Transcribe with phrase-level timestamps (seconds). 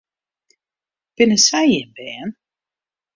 [1.15, 2.29] Binne sy jim bern?